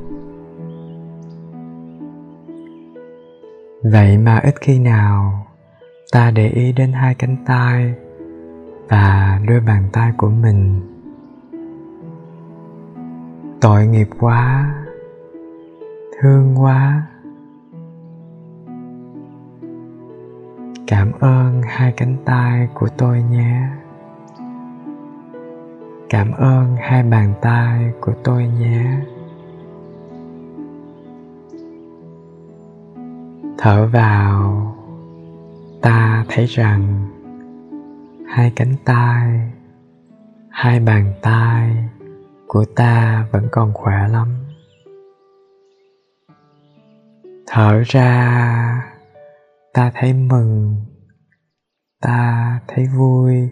Vậy 3.82 4.18
mà 4.18 4.38
ít 4.38 4.54
khi 4.60 4.78
nào 4.78 5.46
ta 6.12 6.30
để 6.30 6.48
ý 6.48 6.72
đến 6.72 6.92
hai 6.92 7.14
cánh 7.14 7.36
tay 7.46 7.94
và 8.88 9.40
đôi 9.48 9.60
bàn 9.60 9.82
tay 9.92 10.12
của 10.16 10.30
mình. 10.30 10.80
Tội 13.60 13.86
nghiệp 13.86 14.08
quá, 14.20 14.74
thương 16.20 16.54
quá. 16.56 17.06
Cảm 20.86 21.12
ơn 21.20 21.62
hai 21.66 21.92
cánh 21.96 22.16
tay 22.24 22.68
của 22.74 22.88
tôi 22.98 23.22
nhé 23.22 23.68
cảm 26.10 26.32
ơn 26.32 26.76
hai 26.76 27.02
bàn 27.02 27.34
tay 27.42 27.92
của 28.00 28.12
tôi 28.24 28.46
nhé. 28.46 29.00
Thở 33.58 33.86
vào, 33.86 34.76
ta 35.82 36.24
thấy 36.28 36.46
rằng 36.46 37.10
hai 38.28 38.52
cánh 38.56 38.74
tay, 38.84 39.52
hai 40.50 40.80
bàn 40.80 41.12
tay 41.22 41.88
của 42.46 42.64
ta 42.76 43.26
vẫn 43.32 43.48
còn 43.52 43.72
khỏe 43.72 44.08
lắm. 44.08 44.28
Thở 47.46 47.82
ra, 47.86 48.92
ta 49.72 49.92
thấy 49.94 50.12
mừng, 50.12 50.76
ta 52.00 52.60
thấy 52.68 52.86
vui. 52.96 53.50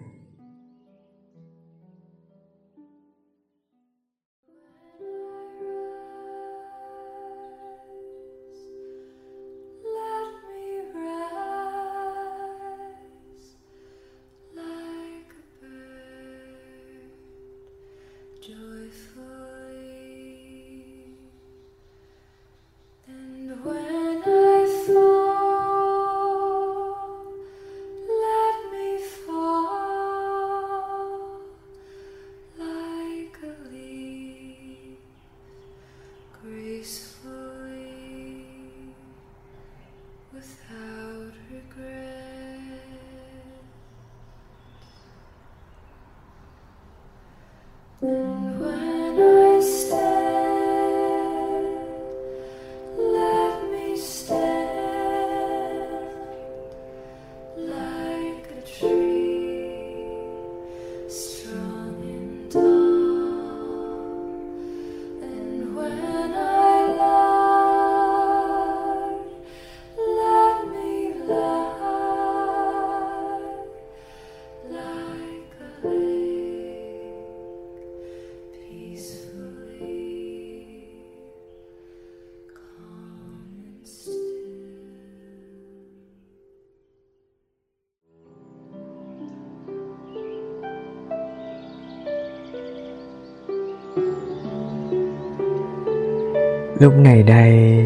Lúc 96.80 96.92
này 96.96 97.22
đây, 97.22 97.84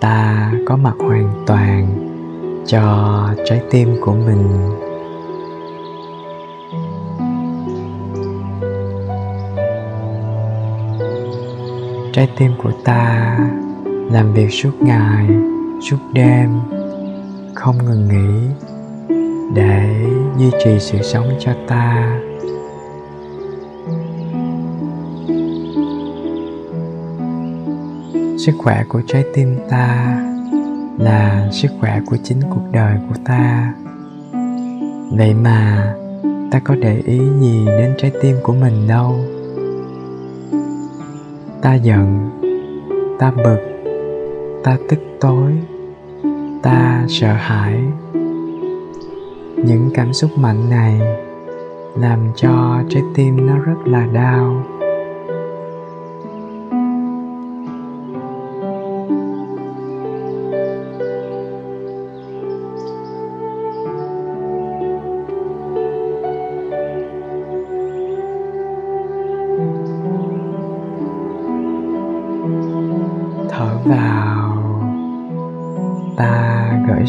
ta 0.00 0.52
có 0.66 0.76
mặt 0.76 0.94
hoàn 0.98 1.44
toàn 1.46 1.86
cho 2.66 3.28
trái 3.44 3.62
tim 3.70 3.88
của 4.00 4.14
mình. 4.14 4.70
Trái 12.12 12.28
tim 12.38 12.52
của 12.62 12.72
ta 12.84 13.38
làm 14.12 14.32
việc 14.32 14.50
suốt 14.50 14.72
ngày, 14.80 15.26
suốt 15.90 15.98
đêm, 16.12 16.50
không 17.54 17.76
ngừng 17.84 18.08
nghỉ 18.08 18.48
để 19.54 20.06
duy 20.38 20.50
trì 20.64 20.78
sự 20.78 20.98
sống 21.02 21.26
cho 21.38 21.52
ta. 21.68 22.20
Sức 28.46 28.54
khỏe 28.58 28.84
của 28.88 29.00
trái 29.06 29.24
tim 29.34 29.56
ta 29.70 30.16
là 30.98 31.48
sức 31.52 31.68
khỏe 31.80 32.00
của 32.06 32.16
chính 32.22 32.40
cuộc 32.50 32.64
đời 32.72 32.96
của 33.08 33.14
ta. 33.24 33.74
Vậy 35.10 35.34
mà 35.34 35.94
ta 36.50 36.60
có 36.64 36.74
để 36.74 37.02
ý 37.04 37.18
gì 37.40 37.66
đến 37.66 37.94
trái 37.98 38.12
tim 38.22 38.36
của 38.42 38.52
mình 38.52 38.88
đâu? 38.88 39.20
Ta 41.62 41.74
giận, 41.74 42.30
ta 43.18 43.30
bực, 43.30 43.58
ta 44.64 44.76
tức 44.88 44.98
tối, 45.20 45.52
ta 46.62 47.04
sợ 47.08 47.32
hãi. 47.32 47.80
Những 49.56 49.90
cảm 49.94 50.12
xúc 50.12 50.30
mạnh 50.38 50.70
này 50.70 51.00
làm 51.98 52.18
cho 52.36 52.82
trái 52.88 53.02
tim 53.14 53.46
nó 53.46 53.58
rất 53.58 53.78
là 53.84 54.06
đau. 54.06 54.62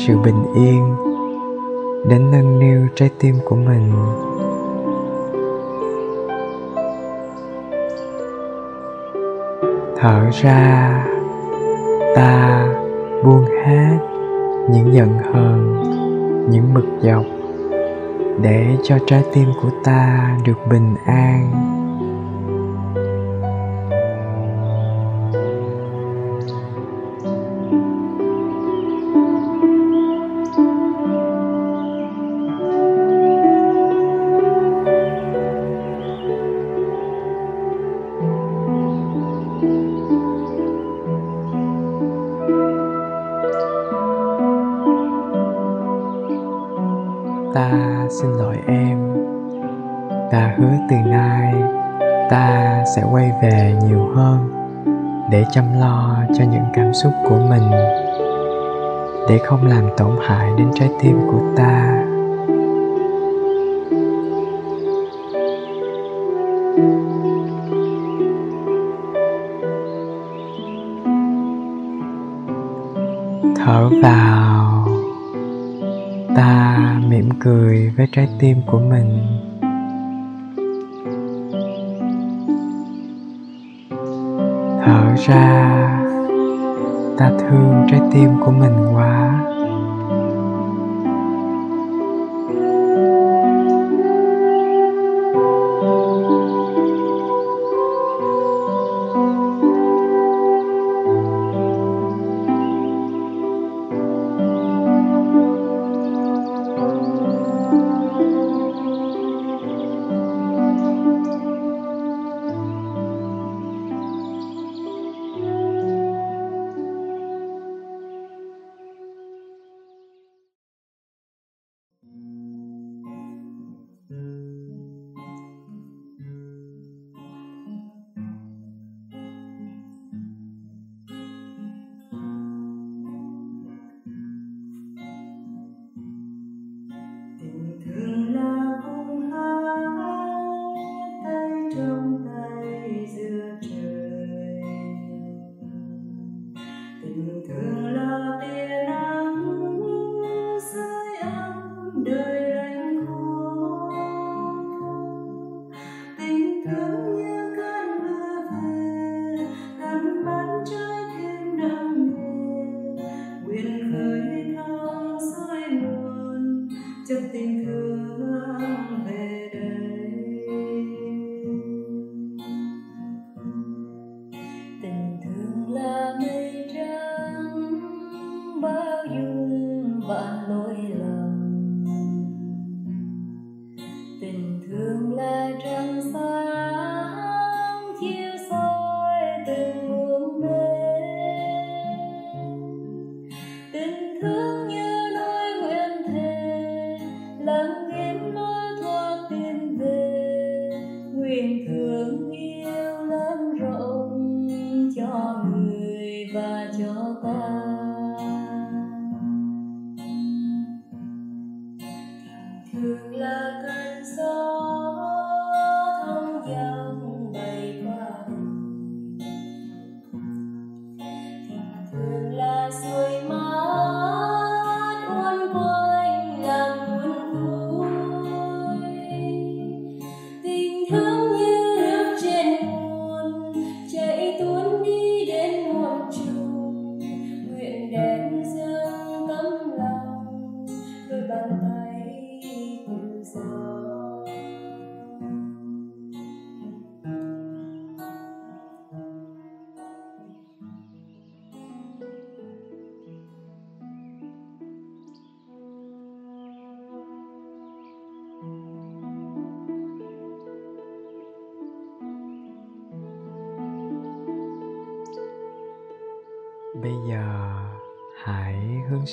Sự 0.07 0.17
bình 0.17 0.45
yên 0.55 0.95
đến 2.09 2.31
nâng 2.31 2.59
niu 2.59 2.87
trái 2.95 3.09
tim 3.19 3.35
của 3.45 3.55
mình. 3.55 3.91
Thở 9.97 10.29
ra, 10.31 11.05
ta 12.15 12.65
buông 13.23 13.45
hết 13.65 13.97
những 14.71 14.93
giận 14.93 15.09
hờn, 15.33 15.83
những 16.49 16.73
mực 16.73 16.85
dọc 17.01 17.25
để 18.41 18.77
cho 18.83 18.97
trái 19.07 19.23
tim 19.33 19.47
của 19.61 19.69
ta 19.83 20.37
được 20.45 20.57
bình 20.69 20.95
an. 21.05 21.74
Để 59.29 59.37
không 59.37 59.65
làm 59.65 59.83
tổn 59.97 60.11
hại 60.27 60.51
đến 60.57 60.71
trái 60.75 60.89
tim 61.01 61.17
của 61.27 61.41
ta. 61.57 62.01
Thở 73.55 73.89
vào. 74.03 74.87
Ta 76.35 76.77
mỉm 77.09 77.29
cười 77.39 77.93
với 77.97 78.07
trái 78.11 78.27
tim 78.39 78.57
của 78.65 78.79
mình. 78.79 79.21
Thở 84.85 85.15
ra 85.27 85.84
ta 87.17 87.31
thương 87.39 87.87
trái 87.91 87.99
tim 88.13 88.29
của 88.45 88.51
mình 88.51 88.93
quá. 88.93 89.24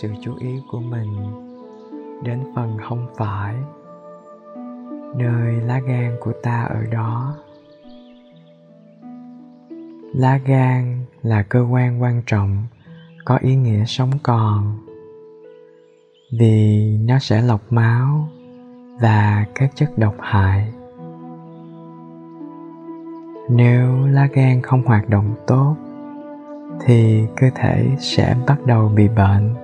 Sự 0.03 0.09
chú 0.21 0.35
ý 0.39 0.61
của 0.71 0.81
mình 0.81 1.15
đến 2.23 2.41
phần 2.55 2.77
không 2.89 3.07
phải, 3.17 3.55
nơi 5.17 5.55
lá 5.61 5.81
gan 5.81 6.17
của 6.21 6.33
ta 6.43 6.63
ở 6.63 6.83
đó. 6.93 7.35
Lá 10.15 10.39
gan 10.47 11.05
là 11.23 11.43
cơ 11.43 11.67
quan 11.71 12.03
quan 12.03 12.23
trọng 12.27 12.67
có 13.25 13.39
ý 13.43 13.57
nghĩa 13.57 13.85
sống 13.85 14.11
còn, 14.23 14.79
vì 16.39 16.99
nó 17.09 17.19
sẽ 17.19 17.43
lọc 17.43 17.73
máu 17.73 18.29
và 19.01 19.47
các 19.55 19.71
chất 19.75 19.99
độc 19.99 20.15
hại. 20.21 20.73
Nếu 23.51 24.07
lá 24.07 24.29
gan 24.33 24.63
không 24.63 24.83
hoạt 24.83 25.09
động 25.09 25.35
tốt, 25.47 25.77
thì 26.85 27.27
cơ 27.37 27.47
thể 27.55 27.89
sẽ 27.99 28.37
bắt 28.47 28.67
đầu 28.67 28.89
bị 28.89 29.09
bệnh. 29.09 29.62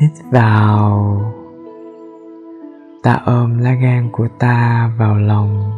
Hít 0.00 0.10
vào. 0.30 1.20
Ta 3.02 3.20
ôm 3.24 3.58
lá 3.58 3.72
gan 3.72 4.08
của 4.12 4.28
ta 4.38 4.90
vào 4.98 5.18
lòng. 5.18 5.72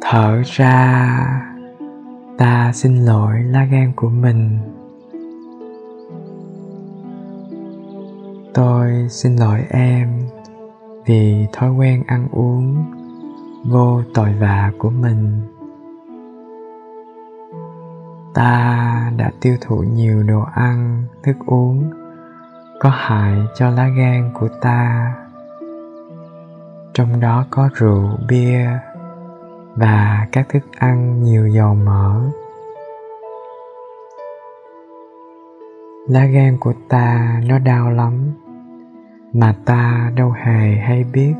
Thở 0.00 0.42
ra. 0.44 1.42
Ta 2.38 2.72
xin 2.74 2.96
lỗi 2.96 3.42
lá 3.42 3.64
gan 3.64 3.92
của 3.96 4.08
mình. 4.08 4.58
Tôi 8.54 9.06
xin 9.10 9.36
lỗi 9.36 9.60
em 9.70 10.08
vì 11.06 11.46
thói 11.52 11.70
quen 11.70 12.02
ăn 12.06 12.28
uống 12.32 12.84
vô 13.64 14.02
tội 14.14 14.32
vạ 14.40 14.72
của 14.78 14.90
mình 14.90 15.55
ta 18.36 19.12
đã 19.16 19.30
tiêu 19.40 19.56
thụ 19.60 19.76
nhiều 19.76 20.22
đồ 20.22 20.42
ăn, 20.54 21.04
thức 21.22 21.36
uống, 21.46 21.90
có 22.80 22.90
hại 22.90 23.34
cho 23.54 23.70
lá 23.70 23.88
gan 23.88 24.30
của 24.34 24.48
ta. 24.60 25.12
Trong 26.94 27.20
đó 27.20 27.44
có 27.50 27.68
rượu, 27.74 28.08
bia 28.28 28.68
và 29.74 30.26
các 30.32 30.48
thức 30.48 30.62
ăn 30.78 31.22
nhiều 31.22 31.48
dầu 31.48 31.74
mỡ. 31.74 32.20
Lá 36.08 36.24
gan 36.24 36.56
của 36.60 36.72
ta 36.88 37.40
nó 37.46 37.58
đau 37.58 37.90
lắm, 37.90 38.12
mà 39.32 39.54
ta 39.64 40.12
đâu 40.16 40.30
hề 40.30 40.76
hay 40.76 41.04
biết. 41.12 41.34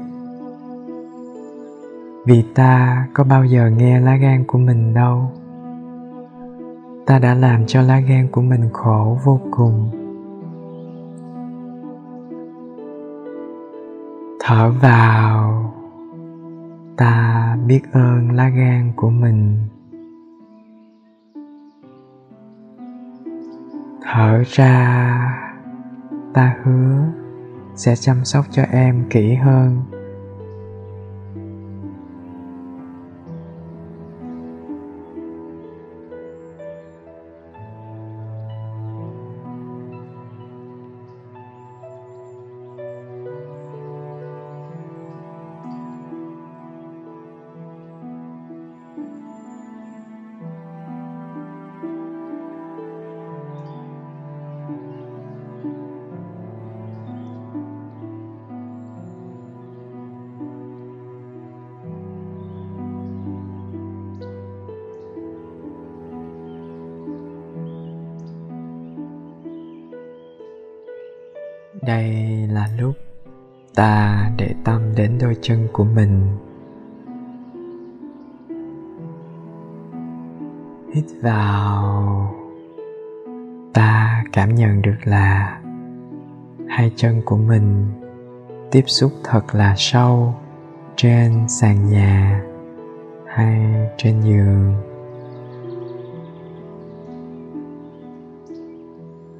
Vì 2.27 2.45
ta 2.55 3.07
có 3.15 3.25
bao 3.25 3.45
giờ 3.45 3.71
nghe 3.71 4.01
lá 4.01 4.17
gan 4.17 4.45
của 4.45 4.59
mình 4.59 4.95
đâu 4.95 5.33
ta 7.07 7.19
đã 7.19 7.35
làm 7.35 7.67
cho 7.67 7.83
lá 7.83 8.01
gan 8.01 8.29
của 8.33 8.41
mình 8.41 8.69
khổ 8.73 9.19
vô 9.25 9.41
cùng. 9.51 9.91
Thở 14.41 14.71
vào, 14.83 15.73
ta 16.97 17.57
biết 17.67 17.81
ơn 17.93 18.31
lá 18.33 18.49
gan 18.49 18.93
của 18.97 19.11
mình. 19.11 19.57
Thở 24.03 24.43
ra, 24.47 25.19
ta 26.35 26.57
hứa 26.63 27.05
sẽ 27.75 27.97
chăm 27.97 28.25
sóc 28.25 28.45
cho 28.51 28.63
em 28.63 29.05
kỹ 29.11 29.35
hơn. 29.35 29.96
Chân 75.47 75.69
của 75.73 75.85
mình. 75.85 76.27
Hít 80.95 81.05
vào. 81.23 82.35
Ta 83.73 84.25
cảm 84.33 84.55
nhận 84.55 84.83
được 84.83 84.97
là 85.05 85.61
hai 86.69 86.93
chân 86.97 87.23
của 87.25 87.37
mình 87.37 87.87
tiếp 88.71 88.83
xúc 88.87 89.13
thật 89.25 89.55
là 89.55 89.75
sâu 89.77 90.35
trên 90.97 91.49
sàn 91.49 91.91
nhà 91.91 92.43
hay 93.27 93.89
trên 93.97 94.21
giường. 94.21 94.75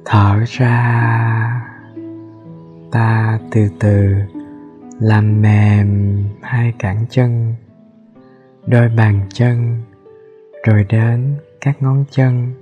Thở 0.05 0.43
ra. 0.47 1.63
Ta 2.91 3.39
từ 3.51 3.69
từ 3.79 4.15
làm 4.99 5.41
mềm 5.41 6.23
hai 6.41 6.73
cẳng 6.79 7.05
chân 7.09 7.53
đôi 8.65 8.89
bàn 8.89 9.21
chân 9.33 9.81
rồi 10.65 10.85
đến 10.89 11.35
các 11.61 11.81
ngón 11.81 12.05
chân. 12.11 12.53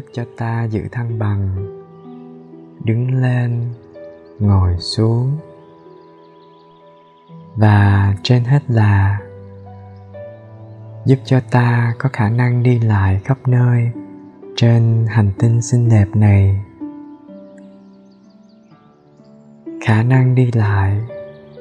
Giúp 0.00 0.06
cho 0.12 0.24
ta 0.36 0.64
giữ 0.64 0.88
thăng 0.92 1.18
bằng. 1.18 1.66
Đứng 2.84 3.22
lên, 3.22 3.64
ngồi 4.38 4.76
xuống. 4.78 5.38
Và 7.56 8.14
trên 8.22 8.44
hết 8.44 8.62
là 8.68 9.20
giúp 11.04 11.18
cho 11.24 11.40
ta 11.50 11.94
có 11.98 12.08
khả 12.12 12.28
năng 12.28 12.62
đi 12.62 12.78
lại 12.78 13.20
khắp 13.24 13.38
nơi 13.46 13.90
trên 14.56 15.06
hành 15.08 15.30
tinh 15.38 15.62
xinh 15.62 15.88
đẹp 15.88 16.06
này. 16.14 16.60
Khả 19.84 20.02
năng 20.02 20.34
đi 20.34 20.50
lại 20.52 21.00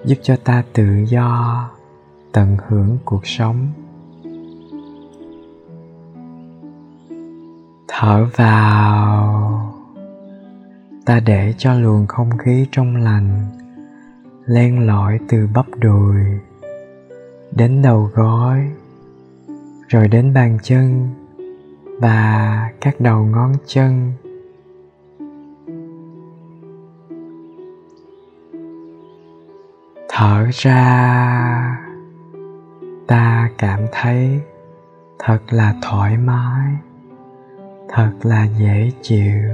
giúp 0.06 0.18
cho 0.22 0.36
ta 0.36 0.64
tự 0.74 1.06
do, 1.08 1.70
tận 2.32 2.58
hưởng 2.68 2.98
cuộc 3.06 3.28
sống. 3.28 3.68
Thở 8.00 8.26
vào. 8.36 9.74
Ta 11.06 11.20
để 11.20 11.54
cho 11.58 11.74
luồng 11.74 12.08
không 12.08 12.38
khí 12.38 12.68
trong 12.72 12.96
lành 12.96 13.46
len 14.46 14.88
lỏi 14.88 15.20
từ 15.30 15.48
bắp 15.54 15.66
đùi 15.80 16.16
đến 17.52 17.82
đầu 17.82 18.10
gối, 18.14 18.72
rồi 19.88 20.08
đến 20.08 20.34
bàn 20.34 20.58
chân 20.64 21.10
và 22.02 22.70
các 22.82 22.96
đầu 23.00 23.26
ngón 23.26 23.54
chân. 23.66 24.14
Thở 30.10 30.46
ra, 30.52 31.78
ta 33.08 33.50
cảm 33.58 33.80
thấy 33.92 34.40
thật 35.20 35.40
là 35.50 35.76
thoải 35.82 36.18
mái 36.18 36.89
thật 37.92 38.12
là 38.24 38.48
dễ 38.58 38.92
chịu. 39.02 39.50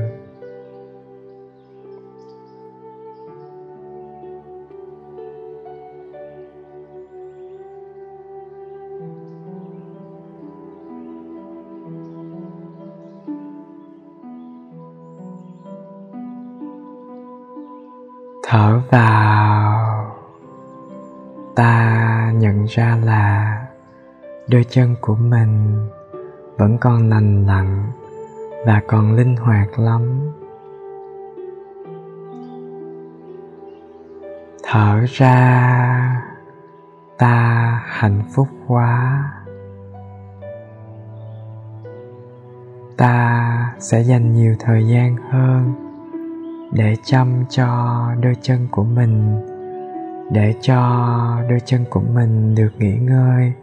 Thở 18.48 18.82
vào. 18.90 20.16
Ta 21.56 22.32
nhận 22.36 22.66
ra 22.66 22.98
là 23.04 23.58
đôi 24.50 24.66
chân 24.70 24.96
của 25.02 25.16
mình 25.16 25.88
vẫn 26.58 26.78
còn 26.78 27.10
lành 27.10 27.46
lặn 27.48 27.85
và 28.66 28.82
còn 28.88 29.16
linh 29.16 29.36
hoạt 29.36 29.80
lắm. 29.80 30.32
Thở 34.64 35.06
ra, 35.10 36.22
ta 37.18 37.82
hạnh 37.86 38.24
phúc 38.36 38.48
quá. 38.68 39.24
Ta 42.98 43.74
sẽ 43.80 44.02
dành 44.02 44.34
nhiều 44.34 44.56
thời 44.60 44.88
gian 44.88 45.16
hơn 45.30 45.74
để 46.72 46.96
chăm 47.04 47.46
cho 47.50 48.00
đôi 48.22 48.36
chân 48.42 48.68
của 48.72 48.84
mình, 48.84 49.42
để 50.32 50.54
cho 50.62 50.78
đôi 51.50 51.60
chân 51.66 51.86
của 51.90 52.02
mình 52.14 52.56
được 52.56 52.72
nghỉ 52.78 52.98
ngơi 52.98 53.54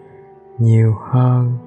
nhiều 0.58 0.96
hơn. 1.00 1.58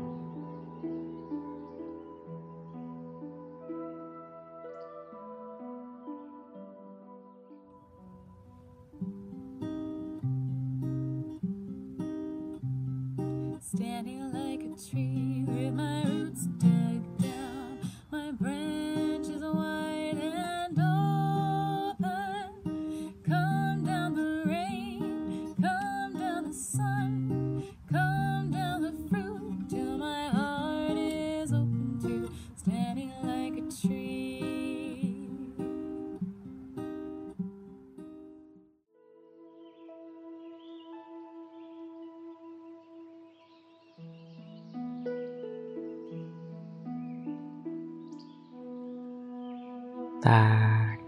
Ta 50.25 50.59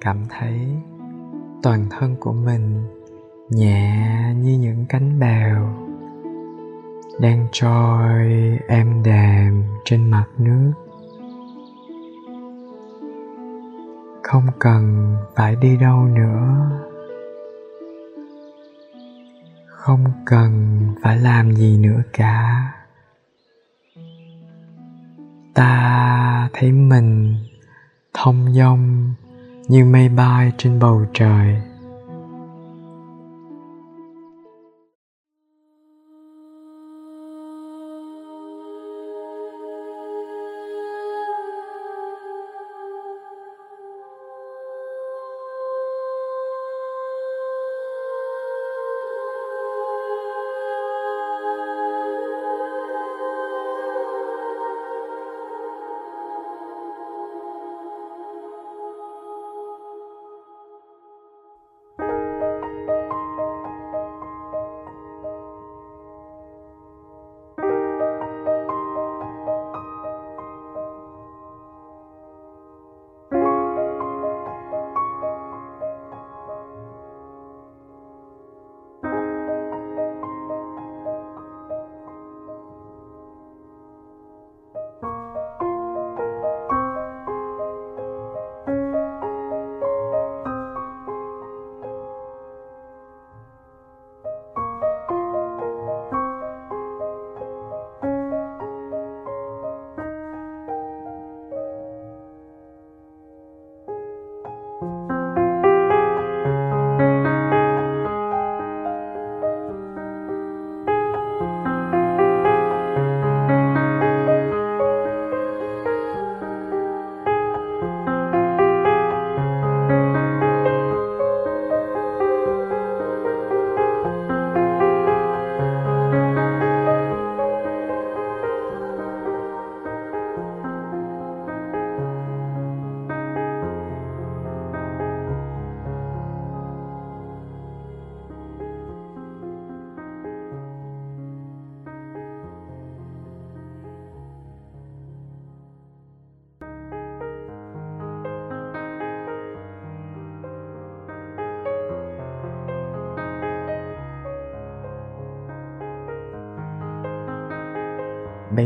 cảm 0.02 0.18
thấy 0.30 0.68
toàn 1.64 1.86
thân 1.90 2.16
của 2.20 2.34
mình 2.34 2.88
nhẹ 3.50 4.34
như 4.38 4.58
những 4.60 4.86
cánh 4.90 5.20
bèo 5.20 5.88
đang 7.22 7.48
trôi 7.52 8.60
êm 8.68 9.04
đềm 9.04 9.64
trên 9.86 10.12
mặt 10.12 10.26
nước. 10.38 10.74
Không 14.24 14.48
cần 14.60 15.16
phải 15.36 15.56
đi 15.56 15.78
đâu 15.78 16.04
nữa. 16.04 16.70
Không 19.68 20.06
cần 20.26 20.80
phải 21.02 21.18
làm 21.18 21.56
gì 21.56 21.78
nữa 21.78 22.02
cả. 22.14 22.72
Ta 25.54 26.50
thấy 26.54 26.72
mình 26.72 27.36
thông 28.14 28.54
dong 28.54 29.07
như 29.68 29.86
mây 29.86 30.10
bay 30.10 30.52
trên 30.58 30.80
bầu 30.80 31.06
trời. 31.14 31.56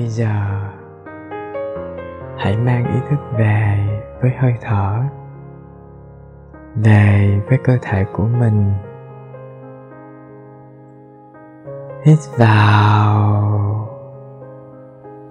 Bây 0.01 0.09
giờ, 0.09 0.61
hãy 2.37 2.57
mang 2.57 2.93
ý 2.93 2.99
thức 3.09 3.19
về 3.37 3.77
với 4.21 4.31
hơi 4.39 4.53
thở, 4.61 4.99
về 6.75 7.41
với 7.49 7.57
cơ 7.63 7.77
thể 7.81 8.05
của 8.13 8.27
mình. 8.39 8.73
Hít 12.03 12.17
vào, 12.37 13.87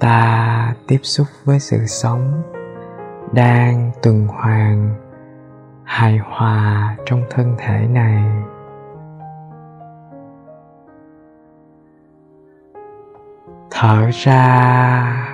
ta 0.00 0.74
tiếp 0.86 1.00
xúc 1.02 1.26
với 1.44 1.58
sự 1.58 1.86
sống 1.86 2.42
đang 3.32 3.90
tuần 4.02 4.26
hoàn 4.26 4.94
hài 5.84 6.18
hòa 6.18 6.96
trong 7.06 7.22
thân 7.30 7.54
thể 7.58 7.86
này. 7.90 8.24
Thở 13.80 14.10
ra. 14.12 15.26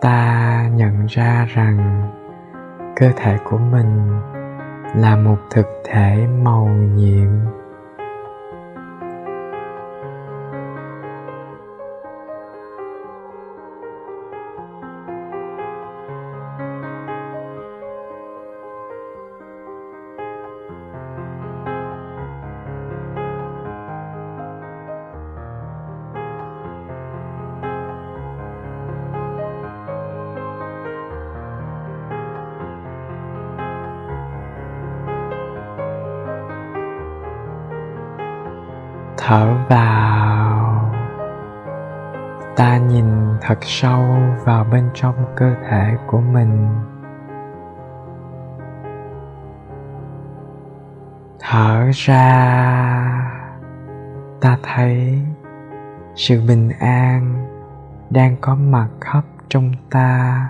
Ta 0.00 0.68
nhận 0.74 1.06
ra 1.06 1.46
rằng 1.54 2.08
cơ 2.96 3.10
thể 3.16 3.36
của 3.44 3.58
mình 3.58 4.20
là 4.96 5.16
một 5.16 5.36
thực 5.50 5.66
thể 5.84 6.26
màu 6.42 6.68
nhiệm. 6.68 7.28
Vào. 39.70 40.92
Ta 42.56 42.76
nhìn 42.76 43.06
thật 43.40 43.58
sâu 43.60 44.04
vào 44.44 44.64
bên 44.64 44.90
trong 44.94 45.14
cơ 45.36 45.54
thể 45.70 45.96
của 46.06 46.20
mình. 46.20 46.68
Thở 51.40 51.90
ra, 51.92 52.30
ta 54.40 54.58
thấy 54.62 55.18
sự 56.14 56.42
bình 56.48 56.70
an 56.80 57.46
đang 58.10 58.36
có 58.40 58.54
mặt 58.54 58.88
khắp 59.00 59.24
trong 59.48 59.72
ta. 59.90 60.48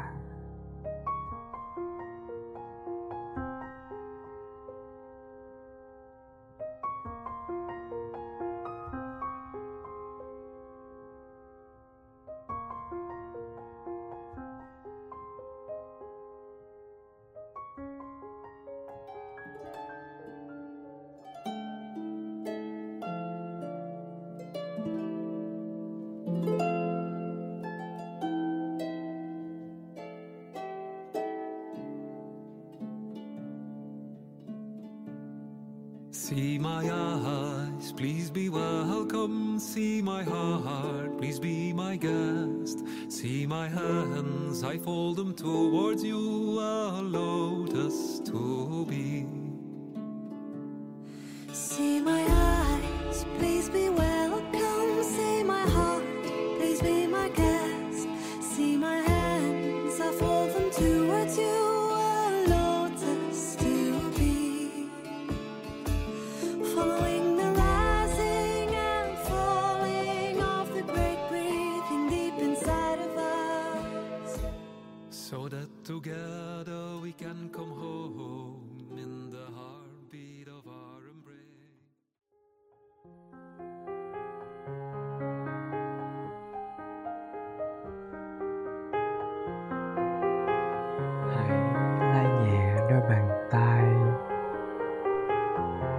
See 36.31 36.61
my 36.61 36.89
eyes, 36.89 37.91
please 37.91 38.31
be 38.31 38.49
welcome. 38.49 39.59
See 39.59 40.01
my 40.01 40.23
heart, 40.23 41.19
please 41.19 41.41
be 41.41 41.73
my 41.73 41.97
guest. 41.97 42.85
See 43.09 43.47
my 43.47 43.67
hands, 43.67 44.63
I 44.63 44.79
fold 44.79 45.17
them 45.17 45.35
towards 45.35 46.05
you, 46.05 46.61
a 46.61 47.03
lotus 47.03 48.21
to 48.27 48.87
be. 48.89 49.30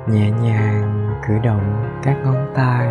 Nhẹ 0.08 0.32
nhàng 0.32 1.10
cử 1.28 1.34
động 1.44 1.94
các 2.04 2.16
ngón 2.24 2.48
tay, 2.56 2.88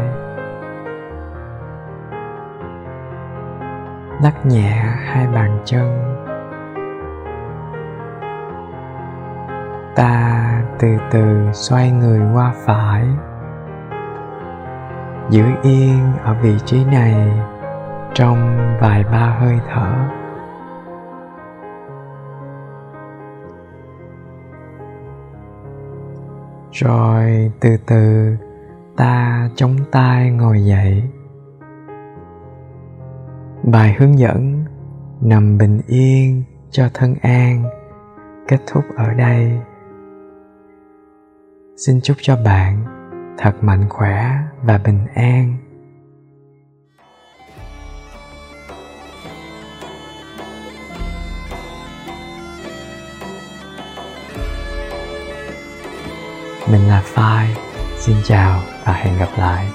lắc 4.22 4.46
nhẹ 4.46 4.70
hai 5.04 5.26
bàn 5.26 5.58
chân. 5.64 6.16
Ta 9.96 10.62
từ 10.78 10.88
từ 11.10 11.52
xoay 11.52 11.90
người 11.90 12.20
qua 12.34 12.52
phải, 12.64 13.06
giữ 15.30 15.44
yên 15.62 16.12
ở 16.24 16.34
vị 16.42 16.58
trí 16.64 16.84
này 16.84 17.42
trong 18.14 18.56
vài 18.80 19.04
ba 19.12 19.36
hơi 19.40 19.60
thở. 19.74 20.19
Rồi 26.80 27.50
từ 27.60 27.76
từ 27.86 28.36
ta 28.96 29.48
chống 29.54 29.76
tay 29.92 30.30
ngồi 30.30 30.64
dậy. 30.64 31.02
Bài 33.62 33.96
hướng 33.98 34.18
dẫn 34.18 34.64
nằm 35.20 35.58
bình 35.58 35.80
yên 35.86 36.42
cho 36.70 36.88
thân 36.94 37.14
an 37.22 37.64
kết 38.48 38.58
thúc 38.66 38.84
ở 38.96 39.14
đây. 39.14 39.58
Xin 41.76 42.00
chúc 42.02 42.16
cho 42.20 42.36
bạn 42.44 42.84
thật 43.38 43.52
mạnh 43.60 43.88
khỏe 43.88 44.30
và 44.62 44.78
bình 44.84 45.06
an. 45.14 45.56
Mình 56.70 56.88
là 56.88 57.02
phai. 57.04 57.48
Xin 57.98 58.16
chào 58.24 58.62
và 58.84 58.92
hẹn 58.92 59.18
gặp 59.18 59.28
lại. 59.38 59.66